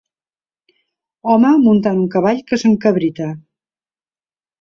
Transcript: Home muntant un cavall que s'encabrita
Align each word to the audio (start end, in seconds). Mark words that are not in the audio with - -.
Home 1.33 1.51
muntant 1.65 1.99
un 2.05 2.07
cavall 2.15 2.39
que 2.47 2.59
s'encabrita 2.63 3.29